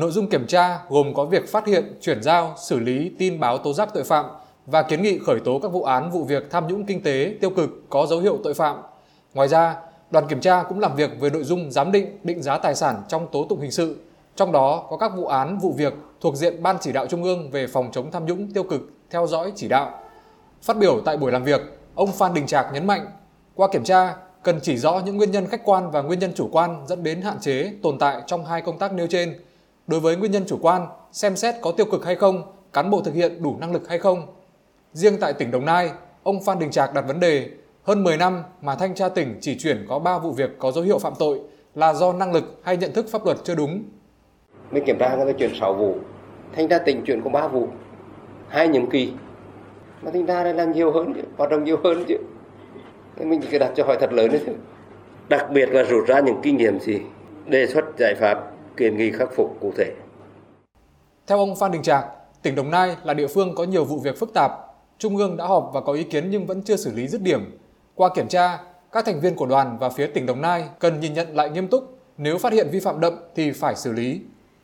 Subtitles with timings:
[0.00, 3.58] Nội dung kiểm tra gồm có việc phát hiện, chuyển giao, xử lý tin báo
[3.58, 4.24] tố giác tội phạm
[4.66, 7.50] và kiến nghị khởi tố các vụ án vụ việc tham nhũng kinh tế tiêu
[7.50, 8.76] cực có dấu hiệu tội phạm.
[9.34, 9.76] Ngoài ra,
[10.10, 13.02] đoàn kiểm tra cũng làm việc về nội dung giám định, định giá tài sản
[13.08, 13.96] trong tố tụng hình sự,
[14.36, 17.50] trong đó có các vụ án vụ việc thuộc diện Ban chỉ đạo Trung ương
[17.50, 18.80] về phòng chống tham nhũng tiêu cực
[19.10, 20.00] theo dõi chỉ đạo.
[20.62, 21.60] Phát biểu tại buổi làm việc,
[21.94, 23.06] ông Phan Đình Trạc nhấn mạnh,
[23.54, 26.48] qua kiểm tra cần chỉ rõ những nguyên nhân khách quan và nguyên nhân chủ
[26.52, 29.40] quan dẫn đến hạn chế tồn tại trong hai công tác nêu trên.
[29.90, 32.42] Đối với nguyên nhân chủ quan, xem xét có tiêu cực hay không,
[32.72, 34.26] cán bộ thực hiện đủ năng lực hay không.
[34.92, 35.90] Riêng tại tỉnh Đồng Nai,
[36.22, 37.48] ông Phan Đình Trạc đặt vấn đề
[37.82, 40.84] hơn 10 năm mà thanh tra tỉnh chỉ chuyển có 3 vụ việc có dấu
[40.84, 41.40] hiệu phạm tội
[41.74, 43.82] là do năng lực hay nhận thức pháp luật chưa đúng.
[44.70, 45.94] Mình kiểm tra người ta chuyển 6 vụ,
[46.56, 47.68] thanh tra tỉnh chuyển có 3 vụ,
[48.48, 49.12] hai nhiệm kỳ.
[50.02, 52.16] Mà thanh tra đây làm nhiều hơn chứ, hoạt động nhiều hơn chứ.
[53.16, 54.54] Nên mình chỉ đặt cho hỏi thật lớn đấy thôi.
[55.28, 57.00] Đặc biệt là rút ra những kinh nghiệm gì,
[57.46, 59.92] đề xuất giải pháp, kiến nghị khắc phục cụ thể.
[61.26, 62.06] Theo ông Phan Đình Trạc,
[62.42, 64.50] tỉnh Đồng Nai là địa phương có nhiều vụ việc phức tạp.
[64.98, 67.58] Trung ương đã họp và có ý kiến nhưng vẫn chưa xử lý dứt điểm.
[67.94, 68.58] Qua kiểm tra,
[68.92, 71.68] các thành viên của đoàn và phía tỉnh Đồng Nai cần nhìn nhận lại nghiêm
[71.68, 74.20] túc, nếu phát hiện vi phạm đậm thì phải xử lý.